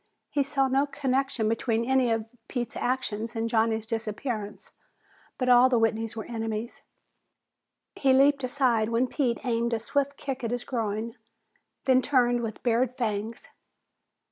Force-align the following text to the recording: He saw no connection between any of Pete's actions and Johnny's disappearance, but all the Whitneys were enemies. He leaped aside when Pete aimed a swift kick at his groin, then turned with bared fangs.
He 0.31 0.41
saw 0.41 0.67
no 0.67 0.87
connection 0.87 1.47
between 1.47 1.85
any 1.85 2.09
of 2.09 2.25
Pete's 2.47 2.75
actions 2.75 3.35
and 3.35 3.47
Johnny's 3.47 3.85
disappearance, 3.85 4.71
but 5.37 5.47
all 5.47 5.69
the 5.69 5.77
Whitneys 5.77 6.15
were 6.15 6.25
enemies. 6.25 6.81
He 7.95 8.11
leaped 8.11 8.43
aside 8.43 8.89
when 8.89 9.05
Pete 9.05 9.41
aimed 9.45 9.73
a 9.75 9.79
swift 9.79 10.17
kick 10.17 10.43
at 10.43 10.49
his 10.49 10.63
groin, 10.63 11.13
then 11.85 12.01
turned 12.01 12.41
with 12.41 12.63
bared 12.63 12.97
fangs. 12.97 13.49